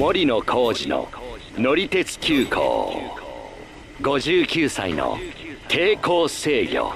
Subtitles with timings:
[0.00, 1.08] 森野浩二の
[1.58, 3.02] 乗り鉄急行。
[4.00, 5.18] 59歳の
[5.68, 6.94] 抵抗制御。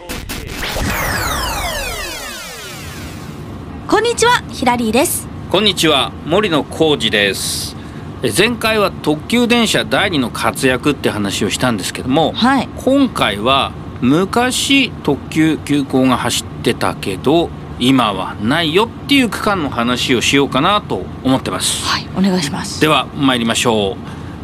[3.87, 5.29] こんにちはヒラリーです。
[5.51, 7.77] こんにちは森野浩二です。
[8.23, 12.69] え前回は特急電車第二の活躍って話をしたんですけども、はい。
[12.87, 21.85] 今回は昔特急急行が走ってたけど今はないよっていう区間の話をしようかなと思ってます。
[21.85, 22.81] はいお願いします。
[22.81, 23.97] では参りましょ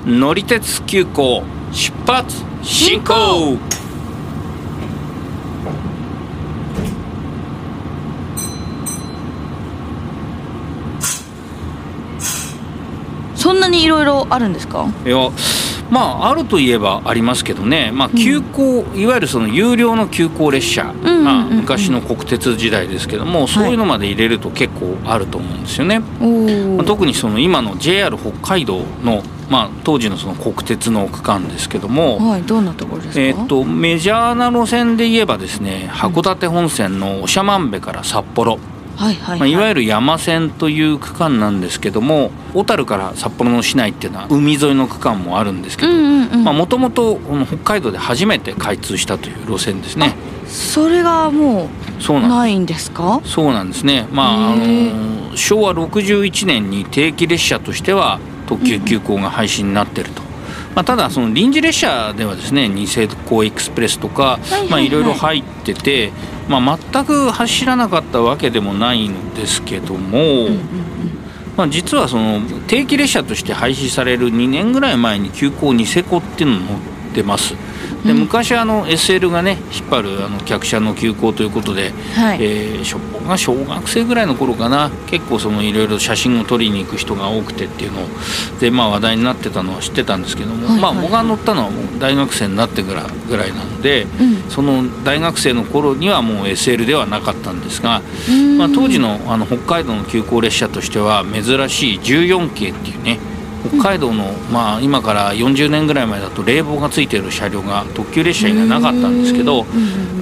[0.06, 0.10] う。
[0.10, 3.58] 乗り鉄急行出発進行。
[13.36, 14.86] そんなにいろいろあるんですか？
[15.06, 15.30] いや
[15.90, 21.24] まああるといえばありますけどね、まあ、急行、いわゆるその有料の急行列車、んうんうんうん。
[21.24, 26.00] まあ、昔の国鉄時代ですけども、そういうのまで入れると結構あると思うんですよね。
[26.20, 32.42] おまあ特にその今の JR 北海道の、まあ、当時のその国鉄の区間ですけども、はい。
[32.42, 33.20] どんなところですか？
[33.20, 38.58] えー、とメジャーな路線で言えばですね函館本線の長万部から札幌、
[39.00, 50.14] はいはいまあ、いわゆゆる山線という区間なんですけども小樽から札幌の市内っていうのは海沿いの区間もあるんですけどもともと北海道で初めて開通したという路線ですね。
[50.46, 51.64] それがも
[51.98, 53.20] うそうなんないんですか？
[53.24, 54.06] そうなんですね。
[54.12, 60.22] まああの昭和61年に定期列車としては特急急行が廃止になってると。
[60.74, 64.38] まあ、ただその臨時列車ではですねニセコエクスプレスとか
[64.70, 66.12] まあいろいろ入ってて、
[66.48, 70.48] まあ、全く走らなかったわけでもないんですけども、
[71.56, 77.54] まあ、実はその定期列車として廃止される2年ぐらい前に急行ニセコっていうの乗ってます。
[78.04, 84.90] でうん昔あの SL がね引っ張るあの客車の急行ということで、はい、えー、僕が小学生ぐらいの頃かな。
[85.06, 88.00] 結構そのいろいろ写真を撮りに行く人が多くてっていうの
[88.60, 94.50] でまあ話題になってたのは知ってたんですけども、まあ僕が乗ったのはもう大学生になってからぐらいなので、うん。
[94.50, 98.58] その大学生の頃にはもう SL ではなかったんですが、うん。
[98.58, 103.18] まあ、当時のあの北海道の急行列車としては珍しい14系っていうね
[103.68, 109.64] 北海道の、まあ、今から40年ぐらい前だと冷房がついている車両が特急列車以外なかったんですけど、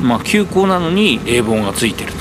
[0.02, 2.12] まあ、急行なのに冷房がついてる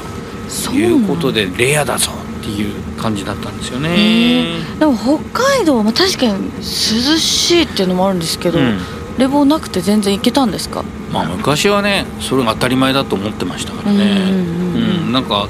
[0.66, 4.45] ということでレアだぞっていう感じだったんですよね。
[4.79, 8.79] でも北海道はまあ確かに涼しいっていうのもあるんですけど、うん。
[9.17, 10.84] 冷房なくて全然行けたんですか？
[11.11, 15.47] まあ、昔はねそれが当たり前だと思ってましたからね、うんなんか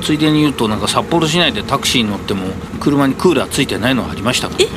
[0.00, 2.46] ついでに言うとなんか札幌市内でタクシーに乗っても
[2.80, 4.70] 車にクーラーついてないのがありましたからね。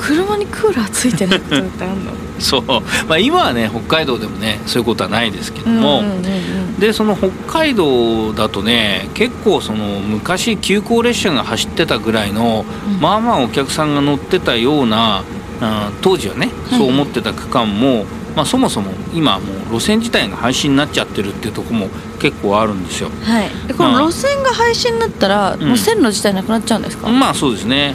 [0.00, 2.12] 車にクーラーついてないことってあるの？
[2.40, 2.62] そう、
[3.06, 6.80] まあ、今はね北海道でもねそういうことはないですけども、うんうんうんうん。
[6.80, 13.00] でその北海道だとね結構その昔急行列車が走ってたぐらいの、うん。
[13.00, 15.22] まあまあお客さんが乗ってたような、
[15.60, 16.78] あ当時はねはい。
[16.78, 19.40] そう思ってた区間も、まあ、そもそも今も
[19.70, 21.88] う路線自体が廃止になっちゃってるっていうところも
[22.18, 23.10] 結構あるんですよ。
[23.22, 23.50] はい。
[23.68, 24.00] でこまあ。
[24.00, 25.68] の路線が廃止になったら、うん。
[25.68, 27.94] もう線路自体なくなっちゃうんですか、まあそうですね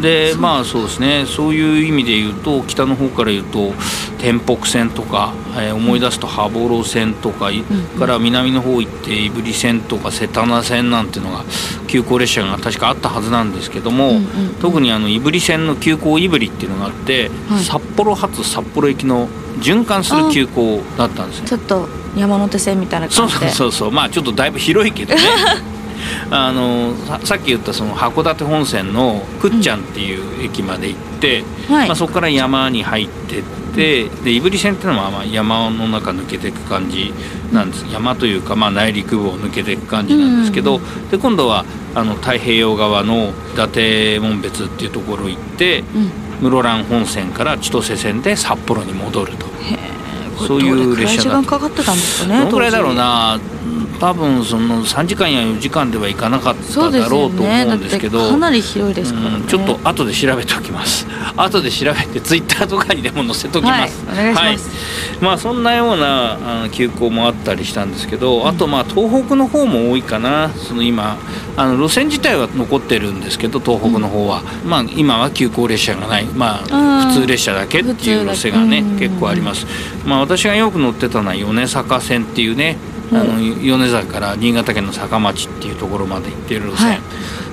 [0.00, 1.24] でそうまあそうですね。
[1.26, 3.72] そういう意味で言うと北の方から言うと
[4.18, 7.50] 天北線とか、えー思い出すと羽幌線とか、
[7.98, 11.44] から南の方行って胆振線とか世田名線なんていうのが
[11.86, 14.20] 急行列車が確かあったはずなんですけども、
[14.60, 17.64] 特にあの胆振線の急行胆振っていうのがあって、はい。
[17.64, 19.28] 札幌発札幌行きの
[19.60, 21.44] 循環する急行だったんですよ。
[21.46, 23.50] ちょっと山手線みたいなそう感じで。
[23.52, 23.90] そうそうそう。
[23.92, 25.20] まあちょっとだいぶ広いけどね
[26.30, 31.88] あのささっき言ったその函館本線のくっちゃんっていう駅まで行って、はい。
[31.88, 33.42] まあ、そこから山に入ってっ
[33.74, 37.12] てで胆振線っていうのはまあ山の中抜けていく感じ
[37.52, 41.08] なんです、山というかまあ内陸部を抜けていく感じなんですけど、うん。
[41.10, 46.10] で今度はあの太平洋側の伊達門別っていうところ行ってうん。
[46.42, 49.46] 室蘭本線から千歳線で札幌に戻ると。
[50.36, 53.40] そういう列車だどれくらい時間かかってたんですかねどのぐらいだろうな
[53.96, 61.06] 多分その3時間や4時間ではいかなかっただろうと思うんですけどてかなり広いですからね、うんちょっと後で調べておきます。
[61.36, 64.58] 後で調べてツイッターとかにでも載せときます、はいはい。
[65.20, 70.50] まあそんなようなあの休校もあったりしたんですけどあとまあ東北の方も多いかな。
[70.56, 71.16] その今
[71.56, 76.24] あの路線自体は残ってるんですけど東北の方は、まあ今は急行列車がない。
[76.24, 79.66] まあ普通列車だけっていう路線がね結構あります。
[80.04, 82.76] まあ私がよく乗ってたのは米坂線っていうね
[83.12, 87.00] あの米沢から新潟県の坂町っていうところまで行っている路線、はい。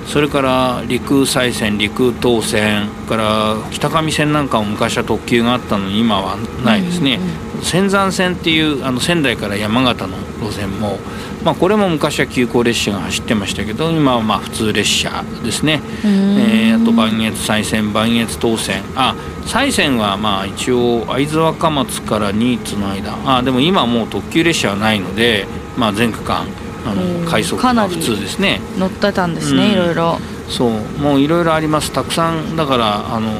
[0.06, 7.20] それから陸空西線陸東線から北上線なんかも昔は特急があったのに今はないですね、
[7.56, 7.62] うん。
[7.62, 10.98] 仙山線っていうあの仙台から山形の路線も、
[11.42, 18.82] まあ、これも昔は急行列車が走ってましたけど今はまあ普通列車ですね、えー、あと磐越西線磐越東線。
[18.94, 19.14] あ
[19.46, 23.16] 西線はまあ一応会津若松から新津の間。
[23.26, 25.46] あでも今もう特急列車はないので、
[25.76, 26.46] まあ、全区間
[26.86, 28.60] あの快速が普通ですね。
[28.78, 30.18] 乗ってたんですね、うん、いろいろ。
[30.48, 30.70] そう。
[31.00, 31.92] もういろいろあります。
[31.92, 32.56] たくさん。
[32.56, 33.30] だからあの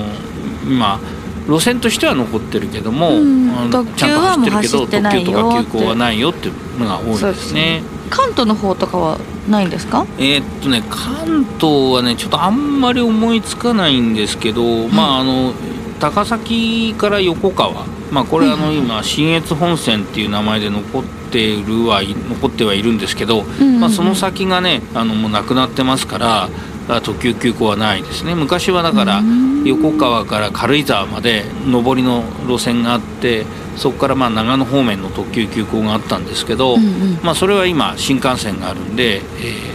[0.67, 0.99] 今
[1.47, 7.83] 路線としては残ってるけども、うん、特急はもう走ってないよ特急とか急行はないよっていうのが多いですね。
[8.11, 9.19] 関東の方とかは
[9.49, 10.07] ないんですか？
[10.19, 15.53] えー、っとね関東はねちょっとあんまり思いつかないんですけど、うん、まああの
[16.01, 17.87] 高崎から横川。
[18.11, 23.43] まあこれあの今信越本線っていう名前で残ってるは残ってはいるんですけど、
[23.81, 26.49] まあ、その先がねあのもうなくなってますから
[26.87, 28.35] 特急急行はないですね。
[28.35, 29.23] 昔はだから
[29.65, 33.47] 横川から軽井沢まで上りの路線があって
[33.77, 39.21] そこからまあ長野方面の特急急行があったんですけど、うんうん、まあ、それは今新幹線があるんで、え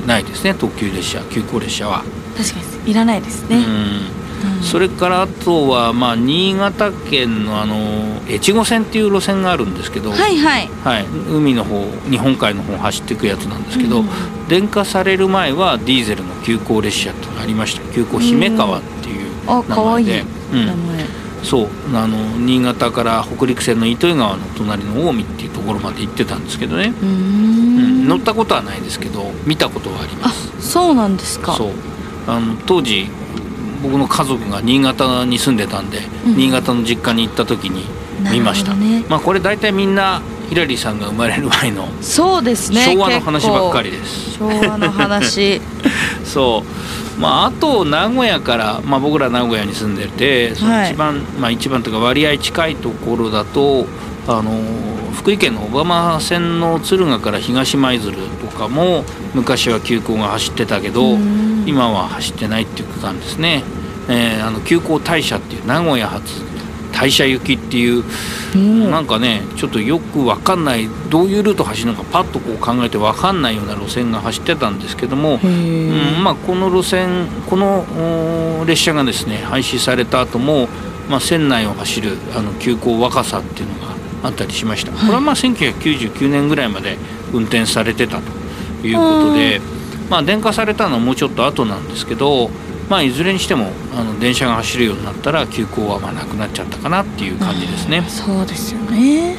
[0.04, 0.54] ー、ないですね。
[0.54, 2.04] 特急列車急行列車は。
[2.38, 4.19] 確かにいらないですね、うん、
[4.62, 7.76] それからあとはまあ新潟県のあの
[8.30, 10.70] 越後線っていう路線があるんですけど、はいはい。
[10.84, 14.08] はい、海の方日本海の方走っていくやつなんですけど、うん、
[14.48, 17.94] 電化される前はディーゼルの急行列車っていうのがありました。
[17.94, 21.06] 急行姫川っていう名前で、うん、名前。
[21.44, 21.68] そう。
[21.94, 26.94] あの新潟から北陸線の糸魚川の隣の近江っていうところまで行ってたんですけどね。
[27.02, 30.52] うん、乗ったことはないですけど見たことはあります。
[30.58, 31.54] あそうなんですか。
[31.54, 31.72] そう。
[32.28, 33.10] あの当時
[33.82, 37.86] 僕の家族が新潟に住んでたんで、うん、新潟の実家に行った時に
[38.32, 42.84] 見ました、ね、まあこれ大体みんなヒラリーさんが生まれる前のそうですね。
[42.84, 44.38] 昭和の話ばっかりです。
[44.40, 45.62] 昭和の話。
[46.26, 47.22] そう。
[47.22, 53.86] まああと名古屋から、まあ、僕ら名古屋に住んでてその一番、はい、まあ一番というか割合近いところだと
[54.28, 54.52] あの
[55.14, 59.04] 福井県の小浜線の敦賀から東舞鶴とかも
[59.34, 61.18] 昔は急行が走ってたけど
[61.70, 63.64] 今は走ってないっていう区間ですね、
[64.10, 66.34] えー、あの急行大社っていう名古屋発
[66.92, 68.04] 大社行きっていう、
[68.56, 80.68] うん、なんかねちょっとよく分かんないどういうルート走るのかパッとこう考えて分かんないような路線が走ってたんですけども、うんまあ、この路線この列車がですね廃止された後も、
[81.08, 83.94] まあ、線内を走るあの急行若さっていうのが
[84.24, 86.98] あったりしました、これはまあ1999年ぐらいまで
[87.32, 89.62] 運転されてたということで、
[90.10, 92.50] まあ、電化されたのはもうちょっと後なんですけど
[92.90, 98.02] まあ、いずれにしてもあの電車が走るようになったら急行はまあなくなっちゃったかなっていう感じですね。
[98.10, 99.36] そうですよね。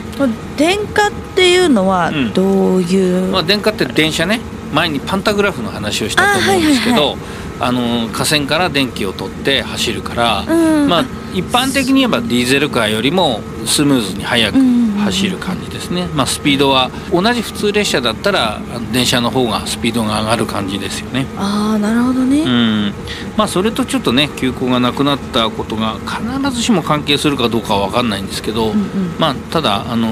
[0.56, 4.40] 電化っていうのはどういう、うん、まあ、電化って電車ね
[4.72, 7.16] 前にパンタグラフの話をしたと思うんですけど、
[7.60, 11.04] あの架線から電気を取って走るから、うん、まあ
[11.34, 14.58] 一般的に言えばディーゼルカーよりもスムーズに速く
[15.00, 18.60] 走る感じですね、まあ、スピードは同じ普通列車だったら
[18.92, 21.26] 電車の方がスピードが上がる感じですよね。
[21.36, 22.42] ああなるほどね。
[22.42, 22.92] うん。
[23.36, 28.80] まあそれとちょっとね急行がなくなったことが必ずしも関係するかどうかは分かんないんですけど、うんうん、
[29.18, 30.08] まあただあの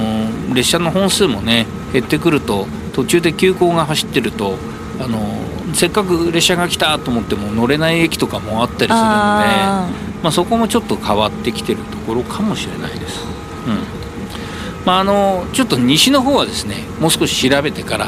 [0.55, 4.57] 列車の本数もね減ってくると途中で急行が走ってると
[5.01, 5.19] あの
[5.75, 13.25] せっかく列車が来たと思っても乗れない駅とかもあったりするのでまあ、そこもちょっと変わってきてるところかもしれないです。
[13.67, 13.99] うん。
[14.85, 18.07] まあ、あのちょっと西の方はですねもう少し調べてから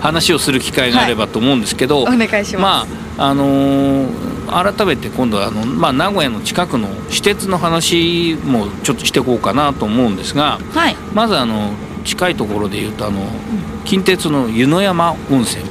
[0.00, 11.72] 話をする機会があればと思うんですけど、はい、お願いします、まああのー、改めて今度はあの、まあ、名古屋の近くの私鉄の話もちょっとしていこうかなと思うんですが、はい、まずあの
[12.04, 13.22] 近いところでいうとあの
[13.86, 15.64] 近鉄の湯の山温泉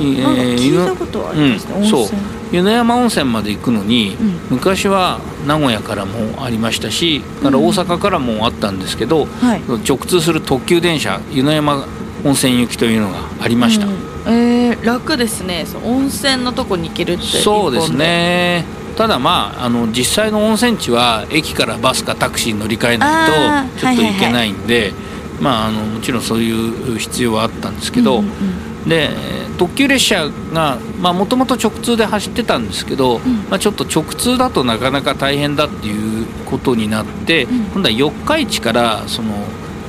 [0.00, 2.06] 聞いたことありますね、うん、そう。
[2.52, 11.86] 湯の山温泉まで行くのに、うん、昔は名古屋からもありましたしから大阪からもあったんですけど、うんはい、直通する特急電車湯の山
[12.24, 13.92] 温泉行きというのがありました、うん、
[14.26, 15.64] えー、楽ですね。
[15.64, 18.64] そ温泉のとこに行けるってそうですね。
[18.96, 26.50] ただまああの実際の温泉地は駅からバスかタクシーに乗り換えないとちょっと行けないんで、はいはいはい、まああのもちろんそうい
[26.94, 29.10] う必要はあったんですけど、うんうんで
[29.58, 30.78] 特急列車が
[31.12, 39.34] もともと直通で走ってたんですけど、うん、まあ、ちょっと直通だとなかなか大変だっていうことになって、うん、今度は四日市からその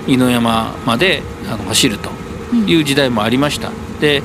[0.07, 2.10] 犬山まであの走ると
[2.67, 3.71] いう時代もありました。
[4.00, 4.21] で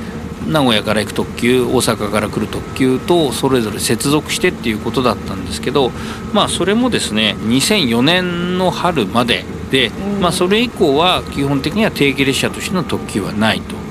[0.47, 5.91] 名古屋から行く特急大阪から来る特急とそれぞれ接続してっていうことだったんですけど、
[6.33, 13.86] まあ、それもですね2004年の春までで、まあ、それ以降は基本的には定期列車としての特急はないと。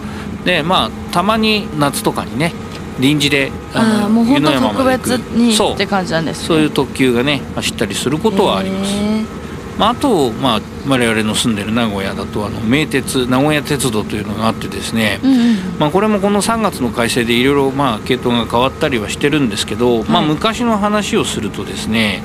[0.45, 2.53] でまあたまに夏とかにね
[2.99, 9.45] 臨時であのもう本当特別にって感じなんです、ね、そういう特急がね走ったりすることはあります。
[9.77, 20.29] まあ、あと、まあ、我々の住んでる名古屋だとあの名鉄名古屋鉄道というのがあってですね、うんうんまあ、これもこの3月の改正でいろいろまあ系統が変わったりはしてるんですけど、まあ、はい。
[20.29, 22.23] 昔の話をするとですね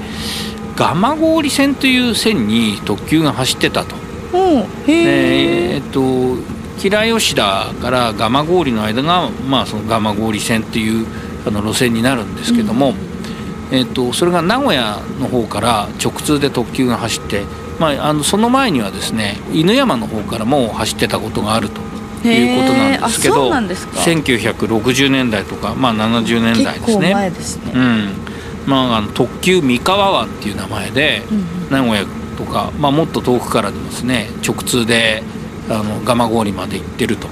[0.77, 3.97] 蒲郡線という線に特急が走ってたと。
[4.33, 6.37] おうへえでえっと
[6.81, 11.07] 吉良吉田から蒲郡の間が、まあ、その蒲郡線っていう
[11.47, 12.95] あの路線になるんですけども、
[13.71, 17.43] えっとそれが名古屋の方から直通で特急が走って、
[17.79, 21.83] まあ、あのその前にはですね犬山の方からも走ってたことがあると
[22.27, 27.15] いうことなんですけどす1960年代とか、まあ、70年代ですね。
[27.15, 27.33] ね
[27.75, 28.31] うん
[28.67, 32.05] まあ、あの特急三河湾っていう名前で、うん名古屋
[32.37, 35.23] とか、まあ、もっと遠くからでもですね直通で
[35.71, 37.29] あの蒲郡まで行ってると。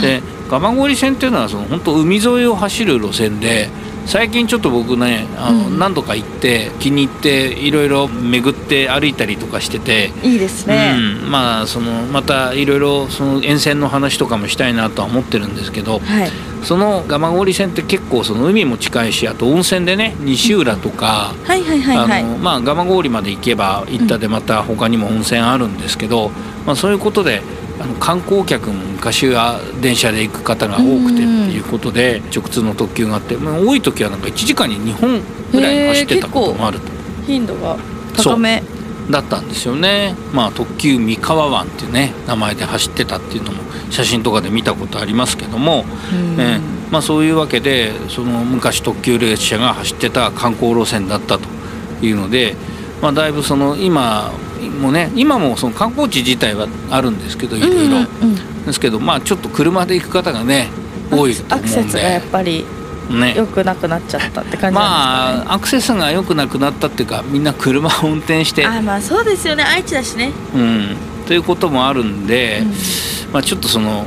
[0.00, 3.68] で蒲郡線っていうのはその本当海沿いを走る路線で
[4.06, 5.78] 最近ちょっと僕ねあの、うん。
[5.78, 10.10] 何度か行って気に入っていろいろ巡って歩いたりとかしてて。
[10.22, 16.30] いいですね、うん、まあそのまたいろいろその沿線の話とかもしたいなとは思ってるんですけどはい。
[16.64, 26.30] その蒲郡線って結構その海も近いしあと温泉でね西浦とか、蒲郡まで行けば行ったでまた他にも温泉あるんですけど、
[26.66, 27.42] まあ、そういうことで
[27.80, 36.86] あの観光客も昔は電車で行く方が多くてっていうことで直通の特急があって、まあ、多い時はなんか1時間に2本ぐらい走ってたこともあると。
[37.26, 37.78] 頻度が
[38.14, 38.62] 高め。
[39.10, 43.58] だったんですよね、まあ、特急三河湾っていうね名前で走ってたっていうのも
[43.90, 46.40] 写真とかで見たことありますけども、うん。
[46.40, 46.80] ええ。
[46.92, 51.48] まあ、そういうわけでその昔特急列車が走ってた観光路線だったと
[52.02, 52.56] いうので、
[53.00, 54.32] まあ、だいぶその今
[54.68, 57.90] もね今もその観光地自体はあるんですけどいろいろ、うん。
[57.90, 60.68] うんうんですけどまあちょっと車で行く方がね
[61.10, 62.28] 多いとア思うんクセスがやっで。
[62.28, 62.64] ぱり
[63.10, 63.34] ね。
[63.36, 68.66] 良くなくなっちゃったって感じなんですかね、まあアクセスが良くなくなったっていうかみんな車を運転して。
[68.66, 69.64] あまあそうですよね。
[69.64, 72.62] 愛知だしね、うん、ということもあるんで、
[73.32, 74.06] まあ、ちょっとその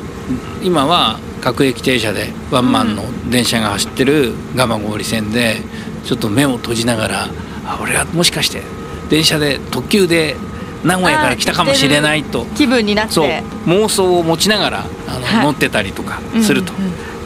[0.63, 5.57] 今は各駅停車でワンマンの電車が走ってる蒲郡線で
[6.05, 7.27] ちょっと目を閉じながら
[7.65, 8.62] あ俺はもしかして
[9.10, 10.36] 電車で特急で
[10.83, 12.45] 名古屋から来たかもしれないと。
[12.55, 13.13] 気分になって。
[13.13, 13.29] そう
[13.67, 15.45] 妄想を持ちながらあの、はい。
[15.45, 16.74] 乗ってたりとかすると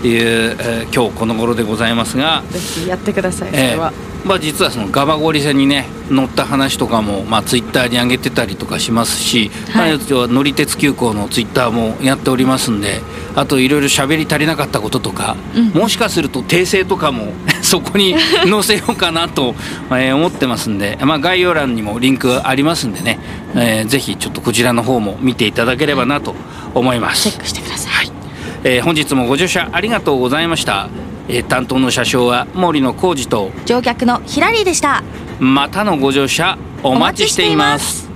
[0.08, 2.44] いう、えー今日この頃でございますが。
[2.50, 3.92] ぜひやってくださいそれは、
[4.26, 9.98] まあ、実はその蒲郡線にね乗った話とかも、まあ、ツイッターに上げてたりとかしますし、はい。
[9.98, 13.02] まあ乗り鉄急行のツイッターもやっておりますんで
[13.36, 15.70] あといろいろ喋り足りなかったこととか、うん。
[15.70, 17.34] もしかすると訂正とかも
[17.68, 18.16] そこに
[18.50, 19.54] 載せようかなと、
[19.92, 23.20] えー思ってますんで、まあ、概要欄にもリンクありますんでね、
[23.56, 26.34] えーぜひちょっとこちらの方も見ていただければなと
[26.74, 27.24] 思います。
[27.24, 28.12] チェックしてください、
[28.64, 30.88] えー本日もご乗車ありがとうございました、
[31.28, 35.04] えー担当の車掌は森野浩二と乗客のヒラリーでした。
[35.40, 38.08] またのご乗車お待ちしています。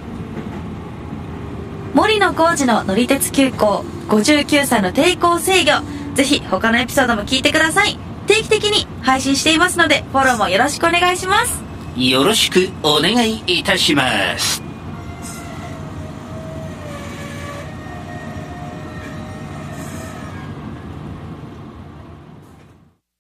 [1.94, 5.72] 森野浩二の乗り鉄急行59歳の抵抗制御
[6.16, 7.98] ぜひ他のエピソードも聞いてください
[8.28, 11.62] 定期的に配信していますのでフォローもよろしくお願いします。
[11.96, 14.71] よろしくお願いいたします。